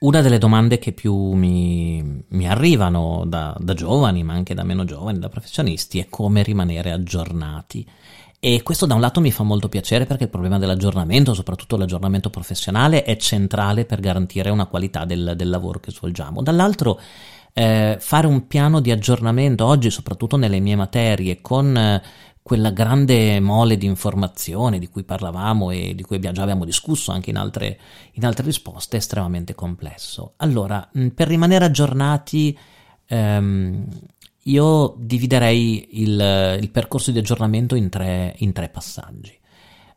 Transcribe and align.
una 0.00 0.22
delle 0.22 0.38
domande 0.38 0.78
che 0.78 0.92
più 0.92 1.14
mi, 1.32 2.24
mi 2.28 2.48
arrivano 2.48 3.24
da, 3.26 3.54
da, 3.58 3.74
giovani, 3.74 4.22
ma 4.22 4.32
anche 4.32 4.54
da 4.54 4.62
meno 4.62 4.84
giovani, 4.84 5.18
da 5.18 5.28
professionisti, 5.28 5.98
è 5.98 6.08
come 6.08 6.42
rimanere 6.42 6.90
aggiornati. 6.90 7.86
E 8.42 8.62
questo 8.62 8.86
da 8.86 8.94
un 8.94 9.00
lato 9.00 9.20
mi 9.20 9.30
fa 9.30 9.42
molto 9.42 9.68
piacere 9.68 10.06
perché 10.06 10.24
il 10.24 10.30
problema 10.30 10.58
dell'aggiornamento, 10.58 11.34
soprattutto 11.34 11.76
l'aggiornamento 11.76 12.30
professionale, 12.30 13.02
è 13.02 13.16
centrale 13.16 13.84
per 13.84 14.00
garantire 14.00 14.48
una 14.48 14.64
qualità 14.64 15.04
del, 15.04 15.34
del 15.36 15.50
lavoro 15.50 15.80
che 15.80 15.90
svolgiamo. 15.90 16.40
Dall'altro, 16.40 16.98
eh, 17.52 17.98
fare 18.00 18.26
un 18.26 18.46
piano 18.46 18.80
di 18.80 18.90
aggiornamento 18.90 19.66
oggi, 19.66 19.90
soprattutto 19.90 20.38
nelle 20.38 20.60
mie 20.60 20.76
materie, 20.76 21.42
con 21.42 21.76
eh, 21.76 22.02
quella 22.42 22.70
grande 22.70 23.38
mole 23.40 23.76
di 23.76 23.86
informazione 23.86 24.78
di 24.78 24.88
cui 24.88 25.04
parlavamo 25.04 25.70
e 25.70 25.94
di 25.94 26.02
cui 26.02 26.18
già 26.18 26.42
abbiamo 26.42 26.64
discusso 26.64 27.12
anche 27.12 27.30
in 27.30 27.36
altre, 27.36 27.78
in 28.12 28.24
altre 28.24 28.44
risposte, 28.44 28.96
è 28.96 29.00
estremamente 29.00 29.54
complesso. 29.54 30.34
Allora, 30.38 30.88
per 31.14 31.28
rimanere 31.28 31.66
aggiornati, 31.66 32.56
ehm, 33.06 33.86
io 34.44 34.94
dividerei 34.98 36.00
il, 36.02 36.58
il, 36.60 36.70
percorso 36.70 37.10
di 37.10 37.18
aggiornamento 37.18 37.74
in 37.74 37.88
tre, 37.88 38.34
in 38.38 38.52
tre 38.52 38.68
passaggi. 38.68 39.38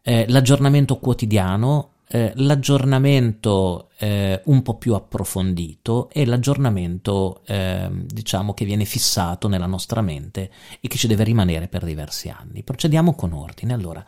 Eh, 0.02 0.26
l'aggiornamento 0.28 0.98
quotidiano, 0.98 1.93
eh, 2.13 2.31
l'aggiornamento 2.35 3.90
eh, 3.98 4.40
un 4.45 4.62
po' 4.62 4.77
più 4.77 4.94
approfondito 4.94 6.12
e 6.12 6.27
l'aggiornamento 6.27 7.41
eh, 7.44 7.89
diciamo 7.91 8.53
che 8.53 8.66
viene 8.66 8.86
fissato 8.86 9.48
nella 9.48 9.66
nostra 9.66 10.02
mente 10.02 10.52
e 10.80 10.88
che 10.88 10.98
ci 10.98 11.08
deve 11.08 11.23
rimanere 11.23 11.67
per 11.67 11.84
diversi 11.84 12.30
anni. 12.30 12.62
Procediamo 12.62 13.16
con 13.16 13.34
ordine. 13.34 13.73
Allora, 13.73 14.05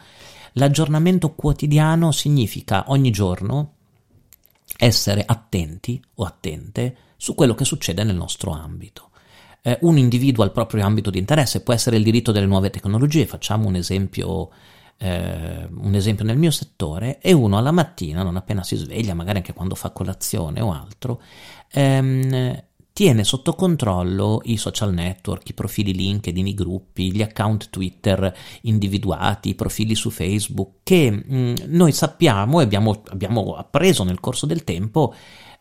l'aggiornamento 0.53 1.33
quotidiano 1.33 2.11
significa 2.11 2.83
ogni 2.89 3.09
giorno 3.09 3.73
essere 4.77 5.23
attenti 5.25 5.99
o 6.13 6.25
attente 6.25 6.97
su 7.17 7.34
quello 7.34 7.55
che 7.55 7.65
succede 7.65 8.03
nel 8.03 8.15
nostro 8.15 8.51
ambito. 8.51 9.09
Eh, 9.63 9.79
un 9.81 9.97
individuo 9.97 10.43
ha 10.43 10.45
il 10.45 10.53
proprio 10.53 10.85
ambito 10.85 11.09
di 11.09 11.17
interesse, 11.17 11.63
può 11.63 11.73
essere 11.73 11.97
il 11.97 12.03
diritto 12.03 12.31
delle 12.31 12.45
nuove 12.45 12.69
tecnologie, 12.69 13.25
facciamo 13.25 13.67
un 13.67 13.73
esempio 13.73 14.51
eh, 14.98 15.68
un 15.70 15.96
esempio 15.96 16.26
nel 16.26 16.38
mio 16.38 16.51
settore, 16.51 17.20
e 17.20 17.34
uno 17.34 17.57
alla 17.57 17.71
mattina, 17.71 18.24
non 18.24 18.35
appena 18.35 18.63
si 18.63 18.76
sveglia, 18.76 19.13
magari 19.13 19.37
anche 19.37 19.54
quando 19.54 19.76
fa 19.76 19.91
colazione 19.91 20.62
o 20.62 20.71
altro, 20.71 21.21
ehm, 21.71 22.63
tiene 22.96 23.26
sotto 23.26 23.55
controllo 23.55 24.40
i 24.46 24.55
social 24.55 24.93
network, 24.93 25.49
i 25.49 25.54
profili 25.54 25.93
LinkedIn, 25.93 26.48
i 26.48 26.54
gruppi, 26.54 27.12
gli 27.12 27.21
account 27.21 27.70
Twitter 27.70 28.34
individuati, 28.62 29.49
i 29.49 29.55
profili 29.55 29.96
su 29.96 30.10
Facebook, 30.10 30.77
che 30.82 31.12
mh, 31.12 31.35
mm, 31.35 31.54
noi 31.65 31.91
sappiamo 31.91 32.62
e 32.62 32.63
abbiamo, 32.63 33.02
abbiamo 33.09 33.55
appreso 33.55 34.05
nel 34.05 34.21
corso 34.21 34.46
del 34.46 34.63
tempo 34.63 35.13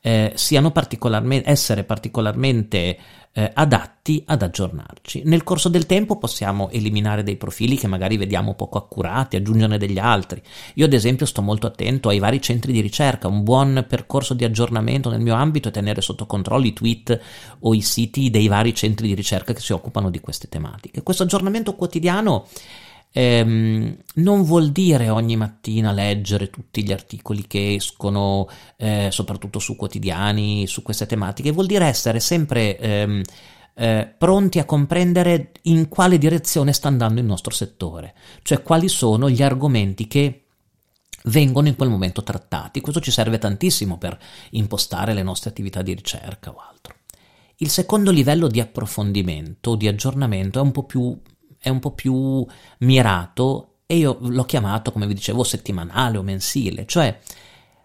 eh, 0.06 0.32
siano 0.34 0.70
particolarmente, 0.70 1.48
essere 1.48 1.82
particolarmente 1.82 2.98
eh, 3.32 3.50
adatti 3.54 4.22
ad 4.26 4.42
aggiornarci. 4.42 5.22
Nel 5.24 5.42
corso 5.42 5.70
del 5.70 5.86
tempo 5.86 6.18
possiamo 6.18 6.68
eliminare 6.68 7.22
dei 7.22 7.36
profili 7.36 7.78
che 7.78 7.86
magari 7.86 8.18
vediamo 8.18 8.52
poco 8.52 8.76
accurati, 8.76 9.36
aggiungerne 9.36 9.78
degli 9.78 9.98
altri. 9.98 10.42
Io 10.74 10.84
ad 10.84 10.92
esempio 10.92 11.24
sto 11.24 11.40
molto 11.40 11.66
attento 11.66 12.10
ai 12.10 12.18
vari 12.18 12.42
centri 12.42 12.70
di 12.70 12.82
ricerca, 12.82 13.28
un 13.28 13.44
buon 13.44 13.86
percorso 13.88 14.34
di 14.34 14.44
aggiornamento 14.44 15.08
nel 15.08 15.20
mio 15.20 15.34
ambito 15.34 15.70
è 15.70 15.72
tenere 15.72 16.02
sotto 16.02 16.26
controllo 16.26 16.66
i 16.66 16.74
tweet 16.74 17.20
o 17.60 17.72
i 17.72 17.80
siti 17.80 18.28
dei 18.28 18.46
vari 18.46 18.74
centri 18.74 19.08
di 19.08 19.14
ricerca 19.14 19.54
che 19.54 19.60
si 19.60 19.72
occupano 19.72 20.10
di 20.10 20.20
queste 20.20 20.50
tematiche. 20.50 21.02
Questo 21.02 21.22
aggiornamento 21.22 21.74
quotidiano 21.76 22.44
ehm, 23.16 23.96
non 24.16 24.42
vuol 24.42 24.70
dire 24.72 25.08
ogni 25.08 25.36
mattina 25.36 25.92
leggere 25.92 26.50
tutti 26.50 26.82
gli 26.82 26.90
articoli 26.90 27.46
che 27.46 27.74
escono, 27.74 28.48
eh, 28.76 29.08
soprattutto 29.12 29.60
su 29.60 29.76
quotidiani, 29.76 30.66
su 30.66 30.82
queste 30.82 31.06
tematiche, 31.06 31.52
vuol 31.52 31.66
dire 31.66 31.86
essere 31.86 32.18
sempre 32.18 32.76
ehm, 32.76 33.22
eh, 33.76 34.12
pronti 34.18 34.58
a 34.58 34.64
comprendere 34.64 35.52
in 35.62 35.88
quale 35.88 36.18
direzione 36.18 36.72
sta 36.72 36.88
andando 36.88 37.20
il 37.20 37.26
nostro 37.26 37.52
settore, 37.52 38.14
cioè 38.42 38.62
quali 38.62 38.88
sono 38.88 39.30
gli 39.30 39.42
argomenti 39.42 40.08
che 40.08 40.46
vengono 41.26 41.68
in 41.68 41.76
quel 41.76 41.90
momento 41.90 42.24
trattati. 42.24 42.80
Questo 42.80 43.00
ci 43.00 43.12
serve 43.12 43.38
tantissimo 43.38 43.96
per 43.96 44.18
impostare 44.50 45.14
le 45.14 45.22
nostre 45.22 45.50
attività 45.50 45.82
di 45.82 45.94
ricerca 45.94 46.50
o 46.50 46.56
altro. 46.56 46.94
Il 47.58 47.68
secondo 47.68 48.10
livello 48.10 48.48
di 48.48 48.58
approfondimento, 48.58 49.76
di 49.76 49.86
aggiornamento, 49.86 50.58
è 50.58 50.62
un 50.62 50.72
po' 50.72 50.82
più 50.82 51.16
è 51.64 51.70
un 51.70 51.78
po' 51.80 51.92
più 51.92 52.46
mirato 52.80 53.76
e 53.86 53.96
io 53.96 54.18
l'ho 54.20 54.44
chiamato, 54.44 54.92
come 54.92 55.06
vi 55.06 55.14
dicevo, 55.14 55.42
settimanale 55.42 56.18
o 56.18 56.22
mensile, 56.22 56.84
cioè 56.84 57.18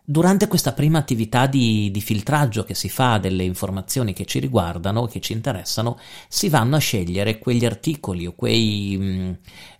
durante 0.03 0.47
questa 0.47 0.73
prima 0.73 0.97
attività 0.97 1.45
di, 1.45 1.89
di, 1.91 2.01
filtraggio 2.01 2.65
che 2.65 2.73
si 2.73 2.89
fa 2.89 3.19
delle 3.19 3.43
informazioni 3.43 4.11
che 4.11 4.25
ci 4.25 4.39
riguardano, 4.39 5.05
che 5.05 5.21
ci 5.21 5.31
interessano, 5.31 5.97
si 6.27 6.49
vanno 6.49 6.75
a 6.75 6.79
scegliere 6.79 7.39
quegli 7.39 7.63
articoli 7.63 8.25
o, 8.25 8.33
quei, 8.33 8.97
mm, 8.99 9.31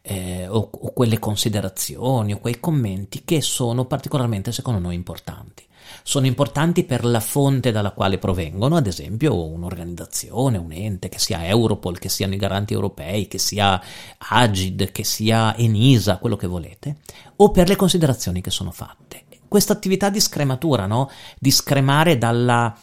eh, 0.03 0.47
o, 0.47 0.69
o 0.71 0.93
quelle 0.93 1.19
considerazioni 1.19 2.31
o 2.31 2.39
quei 2.39 2.59
commenti 2.59 3.23
che 3.25 3.41
sono 3.41 3.85
particolarmente 3.85 4.53
secondo 4.53 4.79
noi 4.79 4.95
importanti 4.95 5.67
sono 6.03 6.25
importanti 6.25 6.83
per 6.83 7.05
la 7.05 7.19
fonte 7.19 7.71
dalla 7.71 7.91
quale 7.91 8.17
provengono, 8.17 8.75
ad 8.75 8.87
esempio 8.87 9.35
un'organizzazione, 9.35 10.57
un 10.57 10.71
ente, 10.71 11.09
che 11.09 11.19
sia 11.19 11.45
Europol, 11.45 11.99
che 11.99 12.09
siano 12.09 12.33
i 12.33 12.37
garanti 12.37 12.73
europei, 12.73 13.27
che 13.27 13.37
sia 13.37 13.81
Agid, 14.17 14.91
che 14.91 15.03
sia 15.03 15.55
Enisa, 15.55 16.17
quello 16.17 16.35
che 16.35 16.47
volete, 16.47 16.97
o 17.37 17.51
per 17.51 17.67
le 17.67 17.75
considerazioni 17.75 18.41
che 18.41 18.51
sono 18.51 18.71
fatte. 18.71 19.23
Questa 19.49 19.73
attività 19.73 20.09
di 20.11 20.19
scrematura, 20.19 20.85
no? 20.85 21.09
di 21.39 21.49
scremare 21.49 22.19
dalla, 22.19 22.77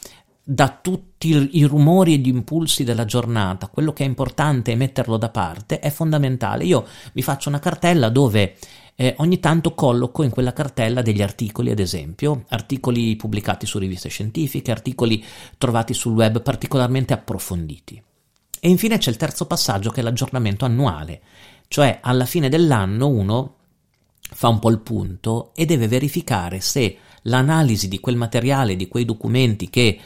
da 0.49 0.79
tutti 0.81 1.59
i 1.59 1.65
rumori 1.65 2.15
e 2.15 2.19
gli 2.19 2.29
impulsi 2.29 2.85
della 2.85 3.05
giornata, 3.05 3.67
quello 3.67 3.93
che 3.93 4.05
è 4.05 4.07
importante 4.07 4.71
e 4.71 4.77
metterlo 4.77 5.17
da 5.17 5.29
parte 5.29 5.81
è 5.81 5.91
fondamentale. 5.91 6.63
Io 6.63 6.87
vi 7.15 7.23
faccio 7.23 7.49
una 7.49 7.59
cartella 7.59 8.11
dove 8.11 8.55
eh, 8.95 9.17
ogni 9.19 9.41
tanto 9.41 9.75
colloco 9.75 10.23
in 10.23 10.31
quella 10.31 10.53
cartella 10.53 11.03
degli 11.03 11.21
articoli, 11.21 11.73
ad 11.73 11.81
esempio, 11.81 12.45
articoli 12.51 13.17
pubblicati 13.17 13.67
su 13.67 13.79
riviste 13.79 14.09
scientifiche, 14.09 14.71
articoli 14.71 15.25
trovati 15.59 15.93
sul 15.95 16.15
web 16.15 16.41
particolarmente 16.41 17.13
approfonditi. 17.13 18.01
E 18.61 18.69
infine 18.69 18.99
c'è 18.99 19.11
il 19.11 19.17
terzo 19.17 19.47
passaggio 19.47 19.91
che 19.91 19.99
è 19.99 20.05
l'aggiornamento 20.05 20.65
annuale, 20.65 21.23
cioè 21.67 21.99
alla 22.01 22.25
fine 22.25 22.49
dell'anno 22.49 23.09
uno 23.09 23.55
fa 24.21 24.47
un 24.47 24.61
po' 24.61 24.71
il 24.71 24.79
punto 24.79 25.51
e 25.57 25.65
deve 25.65 25.89
verificare 25.89 26.61
se 26.61 26.99
l'analisi 27.23 27.89
di 27.89 27.99
quel 27.99 28.15
materiale, 28.15 28.77
di 28.77 28.87
quei 28.87 29.05
documenti 29.05 29.69
che 29.69 29.99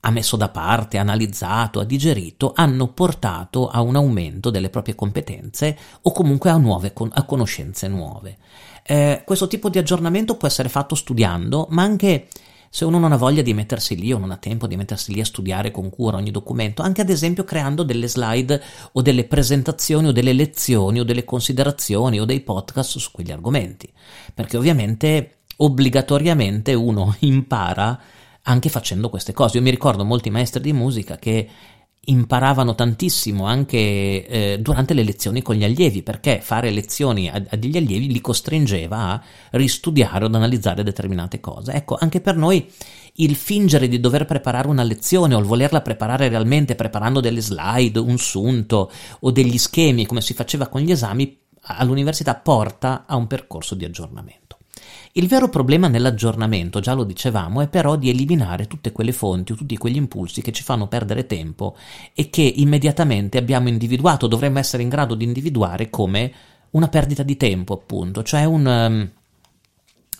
ha 0.00 0.10
messo 0.10 0.36
da 0.36 0.48
parte, 0.48 0.98
ha 0.98 1.00
analizzato, 1.00 1.80
ha 1.80 1.84
digerito, 1.84 2.52
hanno 2.54 2.88
portato 2.88 3.68
a 3.68 3.80
un 3.80 3.96
aumento 3.96 4.50
delle 4.50 4.70
proprie 4.70 4.94
competenze 4.94 5.76
o 6.02 6.12
comunque 6.12 6.50
a, 6.50 6.56
nuove, 6.56 6.92
a 7.10 7.24
conoscenze 7.24 7.88
nuove. 7.88 8.38
Eh, 8.84 9.22
questo 9.24 9.48
tipo 9.48 9.68
di 9.68 9.78
aggiornamento 9.78 10.36
può 10.36 10.48
essere 10.48 10.68
fatto 10.68 10.94
studiando, 10.94 11.66
ma 11.70 11.82
anche 11.82 12.28
se 12.70 12.84
uno 12.84 12.98
non 12.98 13.12
ha 13.12 13.16
voglia 13.16 13.42
di 13.42 13.54
mettersi 13.54 13.96
lì 13.96 14.12
o 14.12 14.18
non 14.18 14.30
ha 14.30 14.36
tempo 14.36 14.66
di 14.66 14.76
mettersi 14.76 15.12
lì 15.12 15.20
a 15.20 15.24
studiare 15.24 15.70
con 15.70 15.90
cura 15.90 16.16
ogni 16.16 16.30
documento, 16.30 16.82
anche 16.82 17.00
ad 17.00 17.08
esempio 17.08 17.44
creando 17.44 17.82
delle 17.82 18.08
slide 18.08 18.62
o 18.92 19.02
delle 19.02 19.24
presentazioni 19.24 20.08
o 20.08 20.12
delle 20.12 20.32
lezioni 20.32 21.00
o 21.00 21.04
delle 21.04 21.24
considerazioni 21.24 22.20
o 22.20 22.24
dei 22.24 22.40
podcast 22.40 22.98
su 22.98 23.10
quegli 23.10 23.32
argomenti, 23.32 23.90
perché 24.34 24.56
ovviamente 24.56 25.38
obbligatoriamente 25.56 26.74
uno 26.74 27.14
impara 27.20 27.98
anche 28.48 28.68
facendo 28.68 29.08
queste 29.08 29.32
cose. 29.32 29.58
Io 29.58 29.62
mi 29.62 29.70
ricordo 29.70 30.04
molti 30.04 30.30
maestri 30.30 30.60
di 30.60 30.72
musica 30.72 31.16
che 31.16 31.48
imparavano 32.08 32.74
tantissimo 32.74 33.44
anche 33.44 34.26
eh, 34.26 34.58
durante 34.60 34.94
le 34.94 35.02
lezioni 35.02 35.42
con 35.42 35.54
gli 35.54 35.64
allievi, 35.64 36.02
perché 36.02 36.40
fare 36.40 36.70
lezioni 36.70 37.28
a, 37.28 37.42
a, 37.48 37.56
degli 37.56 37.76
allievi 37.76 38.10
li 38.10 38.20
costringeva 38.22 39.10
a 39.10 39.22
ristudiare 39.50 40.24
o 40.24 40.28
ad 40.28 40.34
analizzare 40.34 40.82
determinate 40.82 41.38
cose. 41.40 41.72
Ecco, 41.72 41.98
anche 42.00 42.22
per 42.22 42.36
noi 42.36 42.70
il 43.20 43.36
fingere 43.36 43.88
di 43.88 44.00
dover 44.00 44.24
preparare 44.24 44.68
una 44.68 44.82
lezione 44.82 45.34
o 45.34 45.38
il 45.38 45.44
volerla 45.44 45.82
preparare 45.82 46.28
realmente 46.28 46.74
preparando 46.74 47.20
delle 47.20 47.42
slide, 47.42 47.98
un 47.98 48.16
sunto 48.16 48.90
o 49.20 49.30
degli 49.30 49.58
schemi 49.58 50.06
come 50.06 50.22
si 50.22 50.32
faceva 50.32 50.68
con 50.68 50.80
gli 50.80 50.90
esami 50.90 51.38
all'università 51.60 52.34
porta 52.36 53.04
a 53.06 53.16
un 53.16 53.26
percorso 53.26 53.74
di 53.74 53.84
aggiornamento. 53.84 54.57
Il 55.12 55.26
vero 55.26 55.48
problema 55.48 55.88
nell'aggiornamento, 55.88 56.80
già 56.80 56.92
lo 56.92 57.04
dicevamo, 57.04 57.60
è 57.60 57.68
però 57.68 57.96
di 57.96 58.08
eliminare 58.08 58.66
tutte 58.66 58.92
quelle 58.92 59.12
fonti 59.12 59.52
o 59.52 59.56
tutti 59.56 59.76
quegli 59.76 59.96
impulsi 59.96 60.42
che 60.42 60.52
ci 60.52 60.62
fanno 60.62 60.86
perdere 60.86 61.26
tempo 61.26 61.76
e 62.14 62.30
che 62.30 62.42
immediatamente 62.42 63.38
abbiamo 63.38 63.68
individuato, 63.68 64.26
dovremmo 64.26 64.58
essere 64.58 64.82
in 64.82 64.88
grado 64.88 65.14
di 65.14 65.24
individuare 65.24 65.90
come 65.90 66.32
una 66.70 66.88
perdita 66.88 67.22
di 67.22 67.36
tempo, 67.36 67.74
appunto, 67.74 68.22
cioè 68.22 68.44
un, 68.44 68.66
um, 68.66 69.10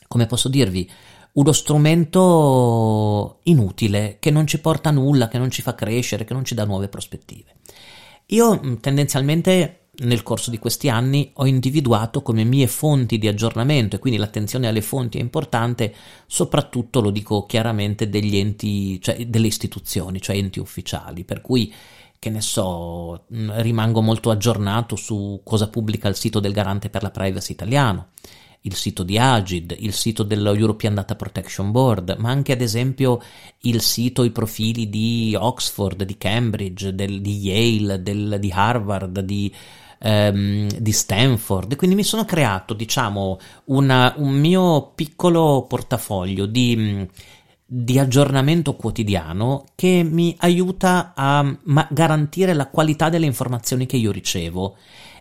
come 0.08 0.26
posso 0.26 0.48
dirvi, 0.48 0.90
uno 1.32 1.52
strumento 1.52 3.38
inutile 3.44 4.16
che 4.18 4.30
non 4.30 4.46
ci 4.46 4.60
porta 4.60 4.88
a 4.88 4.92
nulla, 4.92 5.28
che 5.28 5.38
non 5.38 5.50
ci 5.50 5.62
fa 5.62 5.74
crescere, 5.74 6.24
che 6.24 6.32
non 6.32 6.44
ci 6.44 6.54
dà 6.54 6.64
nuove 6.64 6.88
prospettive. 6.88 7.56
Io 8.26 8.78
tendenzialmente 8.80 9.77
nel 10.00 10.22
corso 10.22 10.50
di 10.50 10.58
questi 10.58 10.88
anni 10.88 11.30
ho 11.34 11.46
individuato 11.46 12.22
come 12.22 12.44
mie 12.44 12.66
fonti 12.66 13.18
di 13.18 13.26
aggiornamento 13.26 13.96
e 13.96 13.98
quindi 13.98 14.18
l'attenzione 14.18 14.68
alle 14.68 14.80
fonti 14.80 15.18
è 15.18 15.20
importante, 15.20 15.94
soprattutto 16.26 17.00
lo 17.00 17.10
dico 17.10 17.46
chiaramente 17.46 18.08
degli 18.08 18.36
enti, 18.36 19.00
cioè 19.00 19.26
delle 19.26 19.46
istituzioni, 19.48 20.20
cioè 20.20 20.36
enti 20.36 20.60
ufficiali, 20.60 21.24
per 21.24 21.40
cui 21.40 21.72
che 22.20 22.30
ne 22.30 22.40
so, 22.40 23.24
rimango 23.28 24.00
molto 24.00 24.30
aggiornato 24.30 24.96
su 24.96 25.40
cosa 25.44 25.68
pubblica 25.68 26.08
il 26.08 26.16
sito 26.16 26.40
del 26.40 26.52
garante 26.52 26.90
per 26.90 27.02
la 27.02 27.10
privacy 27.10 27.52
italiano 27.52 28.08
il 28.62 28.74
sito 28.74 29.02
di 29.02 29.18
Agid, 29.18 29.74
il 29.78 29.92
sito 29.92 30.22
dello 30.22 30.52
European 30.52 30.94
Data 30.94 31.14
Protection 31.14 31.70
Board, 31.70 32.16
ma 32.18 32.30
anche 32.30 32.52
ad 32.52 32.60
esempio 32.60 33.20
il 33.60 33.80
sito, 33.80 34.24
i 34.24 34.30
profili 34.30 34.88
di 34.88 35.34
Oxford, 35.38 36.02
di 36.02 36.18
Cambridge, 36.18 36.94
del, 36.94 37.20
di 37.20 37.38
Yale, 37.38 38.02
del, 38.02 38.36
di 38.40 38.50
Harvard, 38.52 39.20
di, 39.20 39.52
ehm, 39.98 40.68
di 40.78 40.92
Stanford. 40.92 41.76
Quindi 41.76 41.96
mi 41.96 42.04
sono 42.04 42.24
creato, 42.24 42.74
diciamo, 42.74 43.38
una, 43.66 44.14
un 44.16 44.32
mio 44.32 44.92
piccolo 44.94 45.66
portafoglio 45.68 46.46
di 46.46 47.06
di 47.70 47.98
aggiornamento 47.98 48.76
quotidiano 48.76 49.66
che 49.74 50.02
mi 50.02 50.34
aiuta 50.38 51.12
a 51.14 51.54
garantire 51.90 52.54
la 52.54 52.68
qualità 52.68 53.10
delle 53.10 53.26
informazioni 53.26 53.84
che 53.84 53.98
io 53.98 54.10
ricevo 54.10 54.76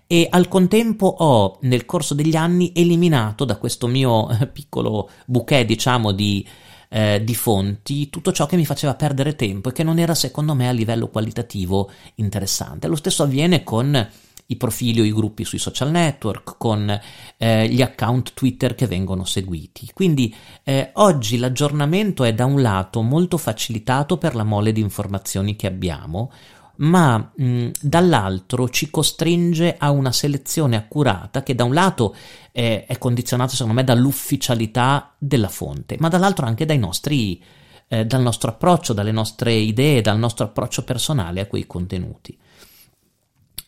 e 0.07 0.27
al 0.29 0.47
contempo 0.47 1.07
ho 1.07 1.57
nel 1.63 1.85
corso 1.85 2.13
degli 2.13 2.37
anni 2.37 2.71
eliminato 2.73 3.43
da 3.43 3.57
questo 3.57 3.87
mio 3.87 4.29
piccolo 4.53 5.09
bouquet 5.25 5.65
diciamo 5.65 6.13
di, 6.13 6.47
eh, 6.87 7.21
di 7.21 7.35
fonti 7.35 8.09
tutto 8.09 8.31
ciò 8.31 8.45
che 8.45 8.55
mi 8.55 8.65
faceva 8.65 8.95
perdere 8.95 9.35
tempo 9.35 9.67
e 9.67 9.73
che 9.73 9.83
non 9.83 9.99
era 9.99 10.15
secondo 10.15 10.53
me 10.53 10.69
a 10.69 10.71
livello 10.71 11.09
qualitativo 11.09 11.91
interessante. 12.15 12.87
Lo 12.87 12.95
stesso 12.95 13.23
avviene 13.23 13.65
con 13.65 14.09
i 14.47 14.55
profili 14.55 15.01
o 15.01 15.03
i 15.03 15.13
gruppi 15.13 15.43
sui 15.43 15.57
social 15.59 15.91
network, 15.91 16.55
con 16.57 16.99
eh, 17.37 17.67
gli 17.67 17.81
account 17.81 18.33
Twitter 18.33 18.75
che 18.75 18.87
vengono 18.87 19.25
seguiti. 19.25 19.89
Quindi 19.93 20.33
eh, 20.63 20.91
oggi 20.93 21.37
l'aggiornamento 21.37 22.23
è 22.23 22.33
da 22.33 22.45
un 22.45 22.61
lato 22.61 23.01
molto 23.01 23.37
facilitato 23.37 24.17
per 24.17 24.35
la 24.35 24.43
mole 24.43 24.71
di 24.71 24.81
informazioni 24.81 25.55
che 25.55 25.67
abbiamo, 25.67 26.31
ma 26.77 27.31
mh, 27.35 27.69
dall'altro 27.81 28.69
ci 28.69 28.89
costringe 28.89 29.75
a 29.77 29.91
una 29.91 30.11
selezione 30.11 30.75
accurata 30.75 31.43
che 31.43 31.55
da 31.55 31.63
un 31.63 31.73
lato 31.73 32.15
è, 32.51 32.85
è 32.87 32.97
condizionata 32.97 33.51
secondo 33.51 33.73
me 33.73 33.83
dall'ufficialità 33.83 35.13
della 35.17 35.49
fonte, 35.49 35.97
ma 35.99 36.07
dall'altro 36.07 36.45
anche 36.45 36.65
dai 36.65 36.77
nostri, 36.77 37.43
eh, 37.87 38.05
dal 38.05 38.21
nostro 38.21 38.51
approccio, 38.51 38.93
dalle 38.93 39.11
nostre 39.11 39.53
idee, 39.53 40.01
dal 40.01 40.17
nostro 40.17 40.45
approccio 40.45 40.83
personale 40.83 41.41
a 41.41 41.47
quei 41.47 41.65
contenuti. 41.65 42.37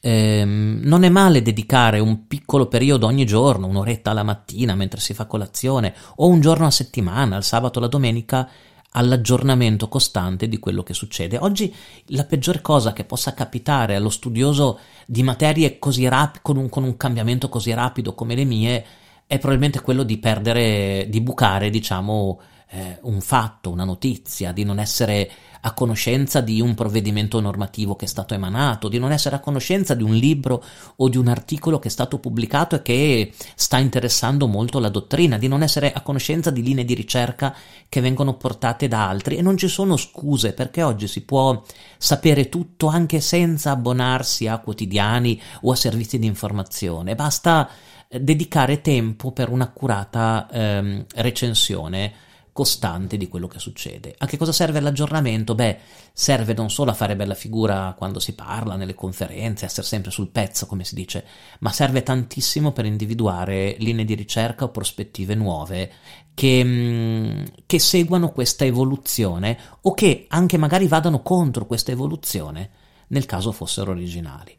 Ehm, 0.01 0.79
non 0.83 1.03
è 1.03 1.09
male 1.09 1.41
dedicare 1.41 1.99
un 1.99 2.27
piccolo 2.27 2.67
periodo 2.67 3.05
ogni 3.05 3.25
giorno, 3.25 3.67
un'oretta 3.67 4.11
alla 4.11 4.23
mattina 4.23 4.75
mentre 4.75 4.99
si 4.99 5.13
fa 5.13 5.25
colazione, 5.25 5.93
o 6.17 6.27
un 6.27 6.39
giorno 6.39 6.65
a 6.65 6.71
settimana, 6.71 7.37
il 7.37 7.43
sabato 7.43 7.79
la 7.79 7.87
domenica, 7.87 8.49
all'aggiornamento 8.91 9.87
costante 9.87 10.47
di 10.47 10.57
quello 10.57 10.83
che 10.83 10.93
succede. 10.93 11.37
Oggi 11.37 11.73
la 12.07 12.25
peggior 12.25 12.61
cosa 12.61 12.93
che 12.93 13.03
possa 13.03 13.33
capitare 13.33 13.95
allo 13.95 14.09
studioso 14.09 14.79
di 15.05 15.21
materie 15.21 15.77
così 15.77 16.07
rapide, 16.07 16.39
con, 16.41 16.69
con 16.69 16.83
un, 16.83 16.97
cambiamento 16.97 17.49
così 17.49 17.73
rapido 17.73 18.15
come 18.15 18.35
le 18.35 18.45
mie, 18.45 18.85
è 19.27 19.37
probabilmente 19.37 19.81
quello 19.81 20.03
di 20.03 20.17
perdere, 20.17 21.05
di 21.07 21.21
bucare, 21.21 21.69
diciamo, 21.69 22.39
eh, 22.71 22.97
un 23.01 23.21
fatto, 23.21 23.69
una 23.69 23.83
notizia, 23.83 24.51
di 24.51 24.63
non 24.63 24.79
essere 24.79 25.29
a 25.61 25.73
conoscenza 25.73 26.41
di 26.41 26.61
un 26.61 26.73
provvedimento 26.75 27.39
normativo 27.39 27.95
che 27.95 28.05
è 28.05 28.07
stato 28.07 28.33
emanato, 28.33 28.87
di 28.87 28.99
non 28.99 29.11
essere 29.11 29.35
a 29.35 29.39
conoscenza 29.39 29.93
di 29.93 30.03
un 30.03 30.13
libro 30.13 30.63
o 30.97 31.09
di 31.09 31.17
un 31.17 31.27
articolo 31.27 31.79
che 31.79 31.87
è 31.87 31.91
stato 31.91 32.19
pubblicato 32.19 32.75
e 32.75 32.81
che 32.81 33.33
sta 33.55 33.77
interessando 33.77 34.47
molto 34.47 34.79
la 34.79 34.89
dottrina, 34.89 35.37
di 35.37 35.47
non 35.47 35.63
essere 35.63 35.91
a 35.91 36.01
conoscenza 36.01 36.49
di 36.49 36.63
linee 36.63 36.85
di 36.85 36.93
ricerca 36.93 37.55
che 37.87 38.01
vengono 38.01 38.35
portate 38.35 38.87
da 38.87 39.07
altri. 39.07 39.37
E 39.37 39.41
non 39.41 39.57
ci 39.57 39.67
sono 39.67 39.97
scuse 39.97 40.53
perché 40.53 40.83
oggi 40.83 41.07
si 41.07 41.21
può 41.21 41.61
sapere 41.97 42.49
tutto 42.49 42.87
anche 42.87 43.19
senza 43.19 43.71
abbonarsi 43.71 44.47
a 44.47 44.59
quotidiani 44.59 45.41
o 45.61 45.71
a 45.71 45.75
servizi 45.75 46.19
di 46.19 46.25
informazione, 46.25 47.15
basta 47.15 47.69
eh, 48.07 48.19
dedicare 48.19 48.81
tempo 48.81 49.31
per 49.31 49.49
un'accurata 49.49 50.47
ehm, 50.51 51.05
recensione 51.15 52.27
costante 52.59 53.15
di 53.15 53.29
quello 53.29 53.47
che 53.47 53.57
succede. 53.57 54.13
A 54.17 54.25
che 54.25 54.35
cosa 54.35 54.51
serve 54.51 54.81
l'aggiornamento? 54.81 55.55
Beh, 55.55 55.77
serve 56.11 56.53
non 56.53 56.69
solo 56.69 56.91
a 56.91 56.93
fare 56.93 57.15
bella 57.15 57.33
figura 57.33 57.95
quando 57.97 58.19
si 58.19 58.33
parla, 58.33 58.75
nelle 58.75 58.95
conferenze, 58.95 59.63
essere 59.63 59.87
sempre 59.87 60.11
sul 60.11 60.27
pezzo, 60.27 60.65
come 60.65 60.83
si 60.83 60.93
dice, 60.93 61.25
ma 61.59 61.71
serve 61.71 62.03
tantissimo 62.03 62.73
per 62.73 62.83
individuare 62.83 63.77
linee 63.79 64.03
di 64.03 64.13
ricerca 64.13 64.65
o 64.65 64.71
prospettive 64.71 65.35
nuove 65.35 65.89
che, 66.33 66.61
mm, 66.61 67.43
che 67.65 67.79
seguano 67.79 68.33
questa 68.33 68.65
evoluzione 68.65 69.57
o 69.83 69.93
che 69.93 70.25
anche 70.27 70.57
magari 70.57 70.89
vadano 70.89 71.21
contro 71.21 71.65
questa 71.65 71.93
evoluzione 71.93 72.71
nel 73.07 73.25
caso 73.25 73.53
fossero 73.53 73.91
originali. 73.91 74.53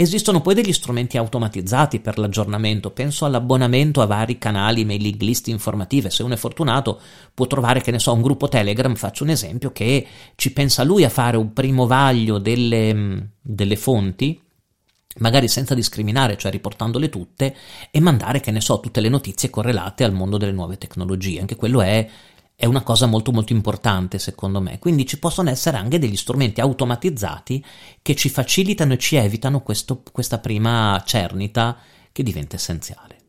Esistono 0.00 0.40
poi 0.40 0.54
degli 0.54 0.72
strumenti 0.72 1.18
automatizzati 1.18 2.00
per 2.00 2.16
l'aggiornamento, 2.16 2.90
penso 2.90 3.26
all'abbonamento 3.26 4.00
a 4.00 4.06
vari 4.06 4.38
canali, 4.38 4.86
mailing 4.86 5.20
list 5.20 5.48
informative, 5.48 6.08
se 6.08 6.22
uno 6.22 6.32
è 6.32 6.38
fortunato 6.38 6.98
può 7.34 7.46
trovare, 7.46 7.82
che 7.82 7.90
ne 7.90 7.98
so, 7.98 8.14
un 8.14 8.22
gruppo 8.22 8.48
Telegram, 8.48 8.94
faccio 8.94 9.24
un 9.24 9.28
esempio, 9.28 9.72
che 9.72 10.06
ci 10.36 10.54
pensa 10.54 10.84
lui 10.84 11.04
a 11.04 11.10
fare 11.10 11.36
un 11.36 11.52
primo 11.52 11.86
vaglio 11.86 12.38
delle, 12.38 12.94
mm, 12.94 13.18
delle 13.42 13.76
fonti, 13.76 14.40
magari 15.18 15.48
senza 15.48 15.74
discriminare, 15.74 16.38
cioè 16.38 16.50
riportandole 16.50 17.10
tutte, 17.10 17.54
e 17.90 18.00
mandare, 18.00 18.40
che 18.40 18.52
ne 18.52 18.62
so, 18.62 18.80
tutte 18.80 19.02
le 19.02 19.10
notizie 19.10 19.50
correlate 19.50 20.02
al 20.04 20.14
mondo 20.14 20.38
delle 20.38 20.52
nuove 20.52 20.78
tecnologie. 20.78 21.40
Anche 21.40 21.56
quello 21.56 21.82
è 21.82 22.08
è 22.60 22.66
una 22.66 22.82
cosa 22.82 23.06
molto 23.06 23.32
molto 23.32 23.54
importante 23.54 24.18
secondo 24.18 24.60
me. 24.60 24.78
Quindi 24.78 25.06
ci 25.06 25.18
possono 25.18 25.48
essere 25.48 25.78
anche 25.78 25.98
degli 25.98 26.14
strumenti 26.14 26.60
automatizzati 26.60 27.64
che 28.02 28.14
ci 28.14 28.28
facilitano 28.28 28.92
e 28.92 28.98
ci 28.98 29.16
evitano 29.16 29.62
questo, 29.62 30.02
questa 30.12 30.36
prima 30.40 31.02
cernita 31.06 31.78
che 32.12 32.22
diventa 32.22 32.56
essenziale. 32.56 33.19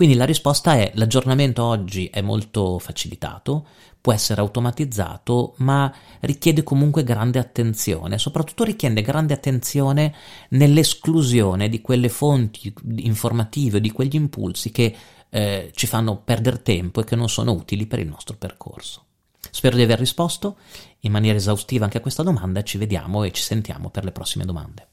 Quindi 0.00 0.16
la 0.16 0.24
risposta 0.24 0.76
è 0.76 0.92
l'aggiornamento 0.94 1.62
oggi 1.62 2.06
è 2.06 2.22
molto 2.22 2.78
facilitato, 2.78 3.66
può 4.00 4.14
essere 4.14 4.40
automatizzato, 4.40 5.52
ma 5.58 5.94
richiede 6.20 6.62
comunque 6.62 7.04
grande 7.04 7.38
attenzione, 7.38 8.16
soprattutto 8.16 8.64
richiede 8.64 9.02
grande 9.02 9.34
attenzione 9.34 10.14
nell'esclusione 10.52 11.68
di 11.68 11.82
quelle 11.82 12.08
fonti 12.08 12.72
informative, 12.96 13.78
di 13.78 13.92
quegli 13.92 14.14
impulsi 14.14 14.70
che 14.70 14.96
eh, 15.28 15.70
ci 15.74 15.86
fanno 15.86 16.16
perdere 16.16 16.62
tempo 16.62 17.02
e 17.02 17.04
che 17.04 17.14
non 17.14 17.28
sono 17.28 17.52
utili 17.52 17.84
per 17.84 17.98
il 17.98 18.08
nostro 18.08 18.38
percorso. 18.38 19.04
Spero 19.50 19.76
di 19.76 19.82
aver 19.82 19.98
risposto 19.98 20.56
in 21.00 21.12
maniera 21.12 21.36
esaustiva 21.36 21.84
anche 21.84 21.98
a 21.98 22.00
questa 22.00 22.22
domanda 22.22 22.62
ci 22.62 22.78
vediamo 22.78 23.22
e 23.22 23.32
ci 23.32 23.42
sentiamo 23.42 23.90
per 23.90 24.04
le 24.04 24.12
prossime 24.12 24.46
domande. 24.46 24.89